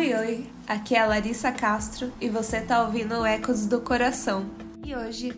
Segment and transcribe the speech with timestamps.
[0.00, 4.48] Oi, oi, aqui é a Larissa Castro e você tá ouvindo Ecos do Coração.
[4.82, 5.30] E hoje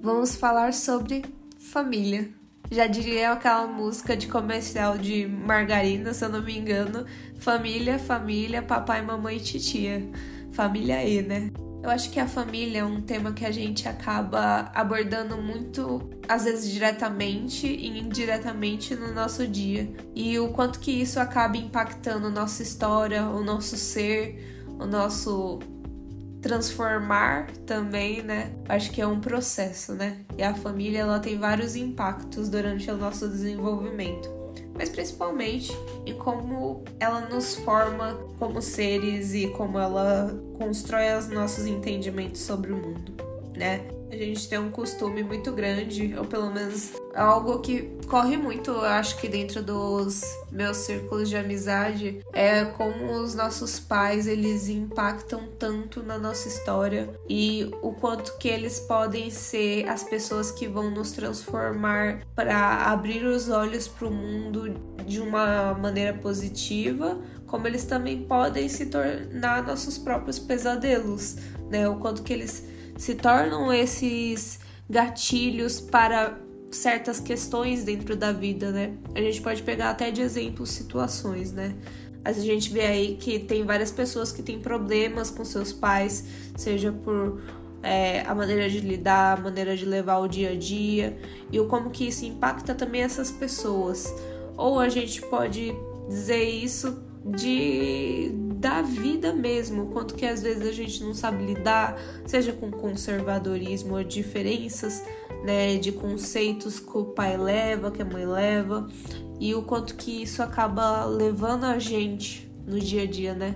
[0.00, 1.24] vamos falar sobre
[1.58, 2.30] família.
[2.70, 7.04] Já diria aquela música de comercial de margarina, se eu não me engano:
[7.40, 10.08] família, família, papai, mamãe e titia.
[10.52, 11.50] Família aí, né?
[11.86, 16.42] Eu acho que a família é um tema que a gente acaba abordando muito, às
[16.42, 19.88] vezes diretamente e indiretamente no nosso dia.
[20.12, 25.60] E o quanto que isso acaba impactando nossa história, o nosso ser, o nosso
[26.42, 28.50] transformar também, né?
[28.68, 30.22] Acho que é um processo, né?
[30.36, 34.35] E a família ela tem vários impactos durante o nosso desenvolvimento
[34.76, 35.72] mas principalmente
[36.04, 42.72] em como ela nos forma como seres e como ela constrói os nossos entendimentos sobre
[42.72, 43.12] o mundo,
[43.56, 43.80] né?
[44.10, 48.84] A gente tem um costume muito grande, ou pelo menos algo que corre muito, eu
[48.84, 55.48] acho que dentro dos meus círculos de amizade, é como os nossos pais eles impactam
[55.58, 60.90] tanto na nossa história e o quanto que eles podem ser as pessoas que vão
[60.90, 64.74] nos transformar para abrir os olhos para o mundo
[65.04, 71.36] de uma maneira positiva, como eles também podem se tornar nossos próprios pesadelos,
[71.70, 71.88] né?
[71.88, 72.64] O quanto que eles
[72.96, 76.45] se tornam esses gatilhos para
[76.76, 78.94] certas questões dentro da vida, né?
[79.14, 81.74] A gente pode pegar até de exemplo situações, né?
[82.24, 86.24] A gente vê aí que tem várias pessoas que têm problemas com seus pais,
[86.56, 87.40] seja por
[87.82, 91.16] é, a maneira de lidar, a maneira de levar o dia a dia
[91.52, 94.12] e o como que isso impacta também essas pessoas.
[94.56, 95.72] Ou a gente pode
[96.08, 102.00] dizer isso de da vida mesmo, quanto que às vezes a gente não sabe lidar,
[102.24, 105.04] seja com conservadorismo ou diferenças,
[105.46, 108.88] né, de conceitos que o pai leva, que a mãe leva,
[109.38, 113.54] e o quanto que isso acaba levando a gente no dia a dia, né?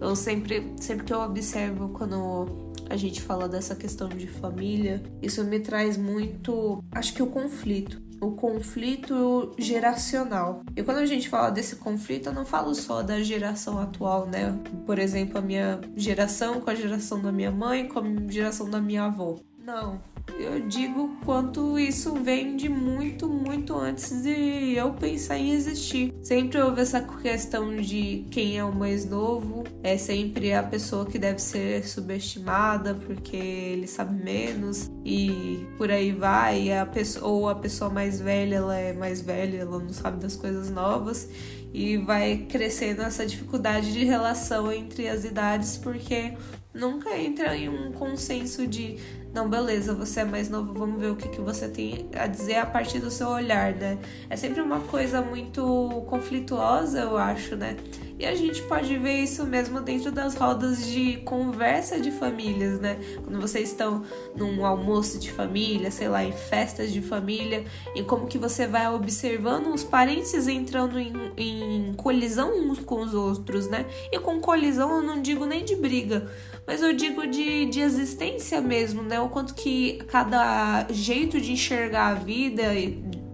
[0.00, 5.44] Eu sempre, sempre que eu observo quando a gente fala dessa questão de família, isso
[5.44, 10.62] me traz muito, acho que o conflito o conflito geracional.
[10.76, 14.58] E quando a gente fala desse conflito, eu não falo só da geração atual, né?
[14.84, 18.80] Por exemplo, a minha geração com a geração da minha mãe, com a geração da
[18.80, 19.36] minha avó.
[19.64, 20.00] Não,
[20.38, 26.14] eu digo quanto isso vem de muito, muito antes de eu pensar em existir.
[26.22, 31.18] Sempre houve essa questão de quem é o mais novo, é sempre a pessoa que
[31.18, 36.72] deve ser subestimada porque ele sabe menos e por aí vai.
[36.72, 40.36] A pessoa, ou a pessoa mais velha, ela é mais velha, ela não sabe das
[40.36, 41.28] coisas novas
[41.72, 46.32] e vai crescendo essa dificuldade de relação entre as idades porque
[46.72, 48.96] nunca entra em um consenso de
[49.32, 52.56] não, beleza, você é mais novo, vamos ver o que, que você tem a dizer
[52.56, 53.98] a partir do seu olhar, né?
[54.28, 57.76] É sempre uma coisa muito conflituosa, eu acho, né?
[58.18, 62.98] E a gente pode ver isso mesmo dentro das rodas de conversa de famílias, né?
[63.22, 64.02] Quando vocês estão
[64.34, 67.64] num almoço de família, sei lá, em festas de família,
[67.94, 73.14] e como que você vai observando os parentes entrando em, em colisão uns com os
[73.14, 73.86] outros, né?
[74.10, 76.28] E com colisão eu não digo nem de briga,
[76.66, 79.17] mas eu digo de, de existência mesmo, né?
[79.20, 82.62] O quanto que cada jeito de enxergar a vida,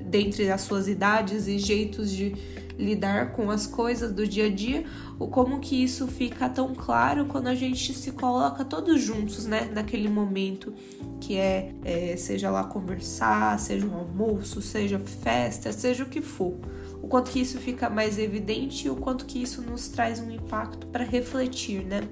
[0.05, 2.35] dentre as suas idades e jeitos de
[2.79, 4.85] lidar com as coisas do dia a dia,
[5.19, 9.71] o como que isso fica tão claro quando a gente se coloca todos juntos, né,
[9.73, 10.75] naquele momento
[11.21, 16.55] que é, é seja lá conversar, seja um almoço, seja festa, seja o que for.
[17.03, 20.31] O quanto que isso fica mais evidente e o quanto que isso nos traz um
[20.31, 22.03] impacto para refletir, né?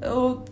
[0.00, 0.44] Eu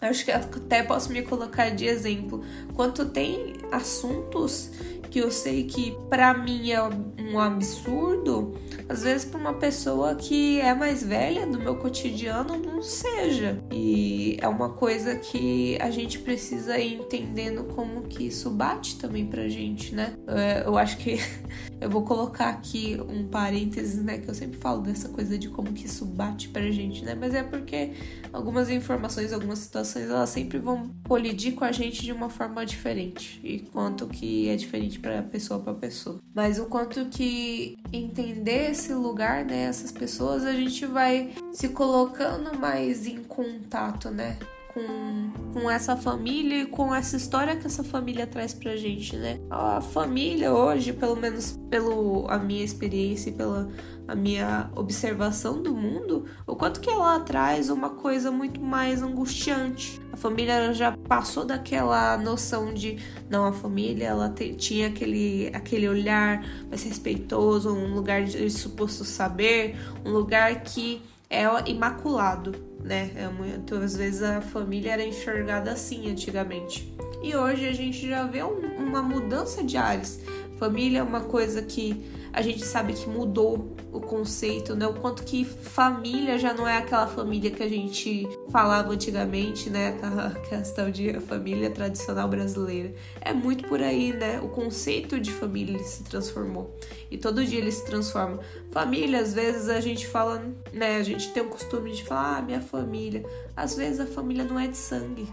[0.00, 2.44] acho que até posso me colocar de exemplo.
[2.74, 4.70] Quanto tem assuntos
[5.10, 8.54] que eu sei que para mim é um absurdo,
[8.88, 13.58] às vezes para uma pessoa que é mais velha do meu cotidiano não seja.
[13.72, 19.26] E é uma coisa que a gente precisa ir entendendo como que isso bate também
[19.26, 20.14] pra gente, né?
[20.26, 21.18] É, eu acho que
[21.80, 25.72] eu vou colocar aqui um parênteses, né, que eu sempre falo dessa coisa de como
[25.72, 27.14] que isso bate pra gente, né?
[27.14, 27.92] Mas é porque
[28.32, 33.40] algumas informações, algumas situações, elas sempre vão colidir com a gente de uma forma diferente.
[33.42, 36.18] E quanto que é diferente para pessoa para pessoa.
[36.34, 42.58] Mas o quanto que entender esse lugar, né, essas pessoas, a gente vai se colocando
[42.58, 44.36] mais em contato, né?
[44.76, 49.40] Com, com essa família e com essa história que essa família traz pra gente, né?
[49.48, 53.70] A família hoje, pelo menos pela a minha experiência e pela
[54.06, 60.00] a minha observação do mundo, o quanto que ela traz uma coisa muito mais angustiante.
[60.12, 65.88] A família já passou daquela noção de não a família, ela te, tinha aquele aquele
[65.88, 69.74] olhar mais respeitoso, um lugar de suposto saber,
[70.04, 73.10] um lugar que é imaculado, né?
[73.16, 76.94] É, muitas vezes a família era enxergada assim antigamente.
[77.22, 80.20] E hoje a gente já vê um, uma mudança de ares.
[80.58, 84.86] Família é uma coisa que a gente sabe que mudou o conceito, né?
[84.86, 89.88] O quanto que família já não é aquela família que a gente falava antigamente, né?
[89.88, 92.94] Aquela questão de família tradicional brasileira.
[93.22, 94.38] É muito por aí, né?
[94.42, 96.78] O conceito de família se transformou.
[97.10, 98.40] E todo dia ele se transforma.
[98.70, 100.42] Família, às vezes a gente fala,
[100.74, 100.96] né?
[100.96, 103.24] A gente tem o costume de falar, ah, minha família.
[103.56, 105.26] Às vezes a família não é de sangue.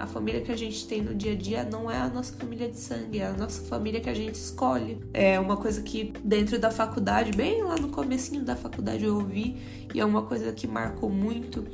[0.00, 2.70] A família que a gente tem no dia a dia não é a nossa família
[2.70, 4.98] de sangue, é a nossa família que a gente escolhe.
[5.12, 9.58] É uma coisa que dentro da faculdade, bem lá no comecinho da faculdade eu ouvi,
[9.94, 11.66] e é uma coisa que marcou muito.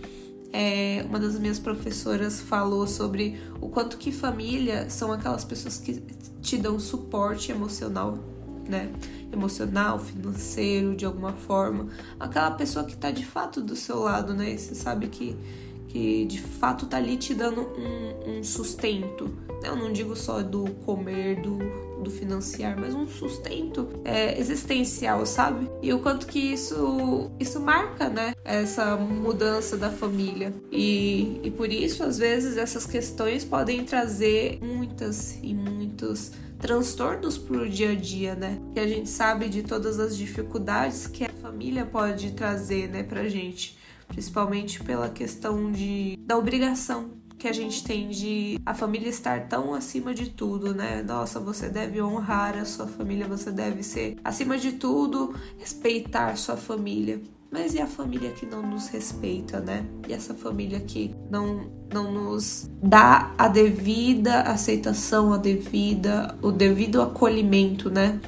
[0.52, 6.02] É, uma das minhas professoras falou sobre o quanto que família são aquelas pessoas que
[6.42, 8.18] te dão suporte emocional,
[8.68, 8.90] né?
[9.32, 11.86] Emocional, financeiro, de alguma forma.
[12.18, 14.56] Aquela pessoa que tá de fato do seu lado, né?
[14.56, 15.36] Você sabe que
[15.96, 19.34] que de fato tá ali te dando um, um sustento.
[19.64, 21.58] Eu não digo só do comer, do,
[22.02, 25.70] do financiar, mas um sustento é, existencial, sabe?
[25.80, 28.34] E o quanto que isso, isso marca, né?
[28.44, 30.52] Essa mudança da família.
[30.70, 37.68] E, e por isso, às vezes, essas questões podem trazer muitas e muitos transtornos pro
[37.68, 38.58] dia a dia, né?
[38.74, 43.28] Que a gente sabe de todas as dificuldades que a família pode trazer, né, pra
[43.28, 43.76] gente
[44.08, 49.74] principalmente pela questão de da obrigação que a gente tem de a família estar tão
[49.74, 51.02] acima de tudo, né?
[51.02, 56.56] Nossa, você deve honrar a sua família, você deve ser acima de tudo, respeitar sua
[56.56, 57.20] família.
[57.50, 59.86] Mas e a família que não nos respeita, né?
[60.08, 67.00] E essa família que não, não nos dá a devida aceitação, a devida, o devido
[67.00, 68.20] acolhimento, né?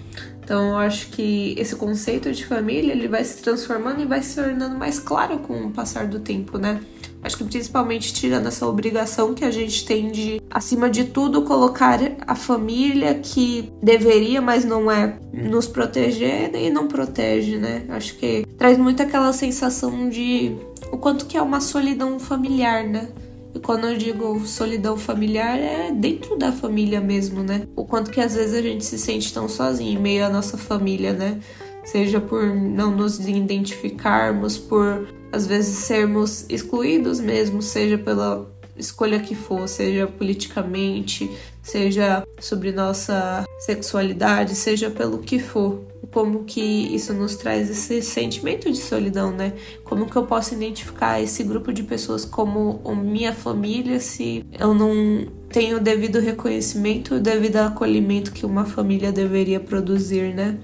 [0.48, 4.34] Então, eu acho que esse conceito de família ele vai se transformando e vai se
[4.34, 6.80] tornando mais claro com o passar do tempo, né?
[7.22, 12.00] Acho que principalmente tirando essa obrigação que a gente tem de, acima de tudo, colocar
[12.26, 17.84] a família que deveria, mas não é, nos proteger e não protege, né?
[17.90, 20.56] Acho que traz muito aquela sensação de
[20.90, 23.08] o quanto que é uma solidão familiar, né?
[23.54, 27.66] E quando eu digo solidão familiar, é dentro da família mesmo, né?
[27.74, 30.56] O quanto que às vezes a gente se sente tão sozinho em meio à nossa
[30.56, 31.40] família, né?
[31.84, 38.46] Seja por não nos identificarmos, por às vezes sermos excluídos mesmo, seja pela
[38.76, 41.30] escolha que for, seja politicamente,
[41.62, 45.80] seja sobre nossa sexualidade, seja pelo que for
[46.12, 49.52] como que isso nos traz esse sentimento de solidão, né?
[49.84, 55.26] Como que eu posso identificar esse grupo de pessoas como minha família se eu não
[55.50, 60.58] tenho o devido reconhecimento, o devido acolhimento que uma família deveria produzir, né?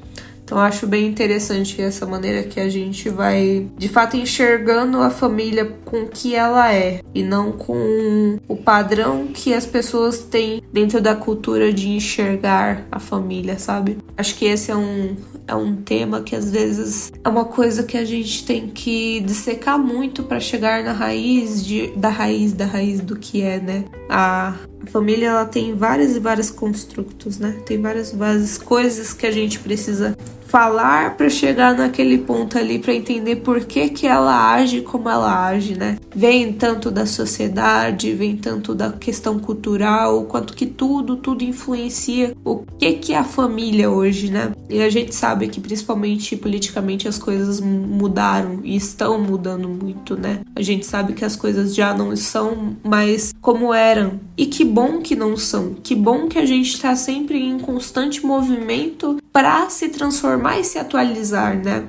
[0.45, 5.65] Então acho bem interessante essa maneira que a gente vai de fato enxergando a família
[5.85, 11.01] com o que ela é e não com o padrão que as pessoas têm dentro
[11.01, 13.97] da cultura de enxergar a família, sabe?
[14.17, 17.99] Acho que esse é um é um tema que às vezes é uma coisa que
[17.99, 23.01] a gente tem que dissecar muito para chegar na raiz de, da raiz da raiz
[23.01, 23.85] do que é, né?
[24.09, 24.55] A,
[24.87, 27.57] a família ela tem vários e vários construtos, né?
[27.67, 30.17] Tem várias várias coisas que a gente precisa
[30.47, 35.49] falar para chegar naquele ponto ali para entender por que que ela age como ela
[35.49, 35.99] age, né?
[36.15, 42.59] Vem tanto da sociedade, vem tanto da questão cultural, quanto que tudo, tudo influencia o
[42.79, 44.53] que que é a família hoje, né?
[44.69, 50.41] E a gente sabe que principalmente politicamente as coisas mudaram e estão mudando muito, né?
[50.57, 54.21] A gente sabe que as coisas já não são mais como eram.
[54.37, 55.75] E que bom que não são.
[55.75, 60.79] Que bom que a gente está sempre em constante movimento para se transformar e se
[60.79, 61.85] atualizar, né?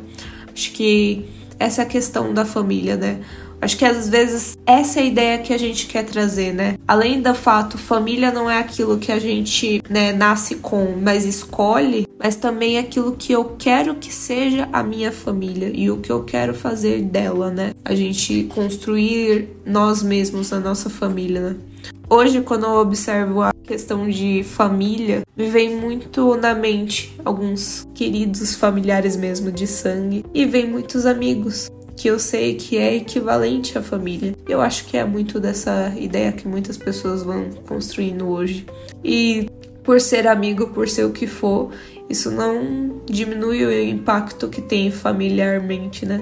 [0.54, 1.26] Acho que
[1.58, 3.20] essa é a questão da família, né?
[3.62, 6.78] Acho que às vezes essa é a ideia que a gente quer trazer, né?
[6.88, 12.05] Além do fato, família não é aquilo que a gente né, nasce com, mas escolhe,
[12.26, 16.24] mas também aquilo que eu quero que seja a minha família e o que eu
[16.24, 17.74] quero fazer dela, né?
[17.86, 21.56] A gente construir nós mesmos a nossa família, né?
[22.10, 28.56] Hoje, quando eu observo a questão de família, me vem muito na mente alguns queridos
[28.56, 33.84] familiares mesmo de sangue e vem muitos amigos que eu sei que é equivalente à
[33.84, 34.34] família.
[34.50, 38.66] Eu acho que é muito dessa ideia que muitas pessoas vão construindo hoje.
[39.04, 39.48] E
[39.86, 41.70] por ser amigo, por ser o que for,
[42.10, 46.22] isso não diminui o impacto que tem familiarmente, né?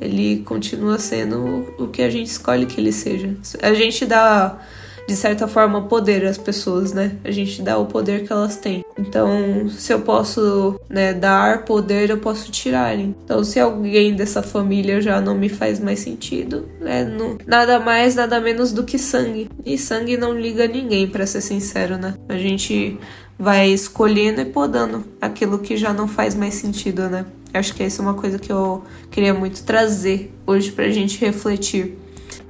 [0.00, 3.36] Ele continua sendo o que a gente escolhe que ele seja.
[3.62, 4.58] A gente dá
[5.06, 7.16] de certa forma, poder às pessoas, né?
[7.24, 8.84] A gente dá o poder que elas têm.
[8.98, 12.98] Então, se eu posso né, dar poder, eu posso tirar.
[12.98, 18.14] Então, se alguém dessa família já não me faz mais sentido, é no, nada mais,
[18.14, 19.50] nada menos do que sangue.
[19.64, 22.14] E sangue não liga ninguém, para ser sincero, né?
[22.28, 22.98] A gente
[23.42, 27.26] vai escolhendo e podando aquilo que já não faz mais sentido, né?
[27.52, 31.98] Acho que essa é uma coisa que eu queria muito trazer hoje pra gente refletir.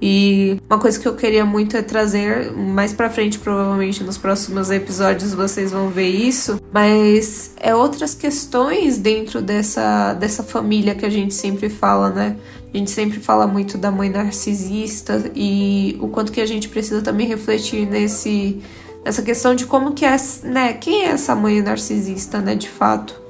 [0.03, 4.71] E uma coisa que eu queria muito é trazer mais para frente, provavelmente nos próximos
[4.71, 11.11] episódios vocês vão ver isso, mas é outras questões dentro dessa dessa família que a
[11.11, 12.37] gente sempre fala, né?
[12.73, 17.01] A gente sempre fala muito da mãe narcisista e o quanto que a gente precisa
[17.01, 18.61] também refletir nesse
[19.05, 23.21] nessa questão de como que é, né, quem é essa mãe narcisista, né, de fato?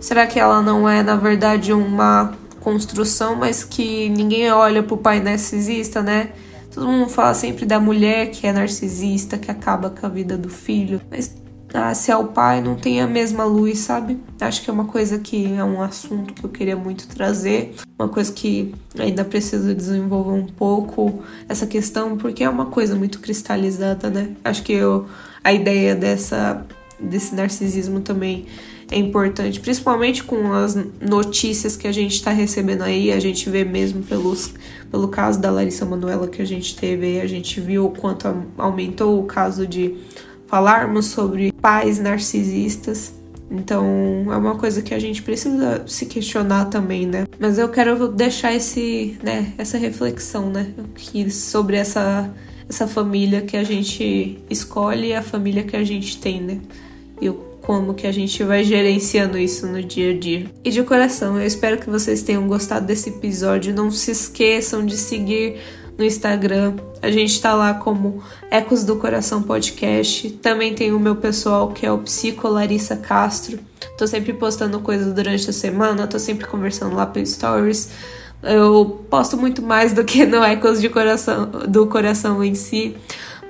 [0.00, 5.20] Será que ela não é, na verdade, uma construção, mas que ninguém olha pro pai
[5.20, 6.30] narcisista, né?
[6.72, 10.48] Todo mundo fala sempre da mulher que é narcisista, que acaba com a vida do
[10.48, 11.34] filho, mas
[11.72, 14.18] ah, se é o pai, não tem a mesma luz, sabe?
[14.40, 18.08] Acho que é uma coisa que é um assunto que eu queria muito trazer, uma
[18.08, 24.10] coisa que ainda preciso desenvolver um pouco essa questão, porque é uma coisa muito cristalizada,
[24.10, 24.32] né?
[24.44, 25.06] Acho que eu,
[25.44, 26.66] a ideia dessa,
[26.98, 28.46] desse narcisismo também
[28.90, 33.64] é importante, principalmente com as notícias que a gente está recebendo aí, a gente vê
[33.64, 34.52] mesmo pelos,
[34.90, 38.26] pelo caso da Larissa Manuela que a gente teve a gente viu o quanto
[38.58, 39.94] aumentou o caso de
[40.50, 43.14] falarmos sobre pais narcisistas.
[43.50, 47.26] Então é uma coisa que a gente precisa se questionar também, né?
[47.38, 50.72] Mas eu quero deixar esse, né, essa reflexão, né,
[51.30, 52.30] sobre essa
[52.68, 56.60] essa família que a gente escolhe e a família que a gente tem, né?
[57.20, 57.28] E
[57.60, 60.46] como que a gente vai gerenciando isso no dia a dia.
[60.64, 63.74] E de coração, eu espero que vocês tenham gostado desse episódio.
[63.74, 65.56] Não se esqueçam de seguir
[66.00, 66.76] no Instagram.
[67.02, 70.30] A gente tá lá como Ecos do Coração Podcast.
[70.30, 73.58] Também tem o meu pessoal que é o Psico Larissa Castro.
[73.98, 77.90] Tô sempre postando coisas durante a semana, tô sempre conversando lá pelo Stories.
[78.42, 82.96] Eu posto muito mais do que no Ecos de Coração, do Coração em si,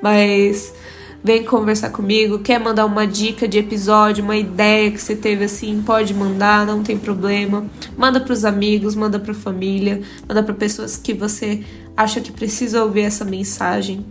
[0.02, 0.74] mas
[1.22, 5.82] vem conversar comigo, quer mandar uma dica de episódio, uma ideia que você teve assim,
[5.82, 7.64] pode mandar, não tem problema.
[7.96, 11.62] Manda para os amigos, manda para família, manda para pessoas que você
[11.96, 14.04] acha que precisa ouvir essa mensagem.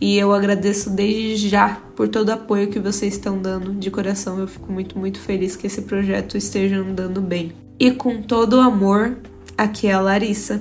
[0.00, 4.38] E eu agradeço desde já por todo o apoio que vocês estão dando de coração.
[4.38, 7.52] Eu fico muito, muito feliz que esse projeto esteja andando bem.
[7.78, 9.16] E com todo o amor,
[9.56, 10.60] aqui é a Larissa.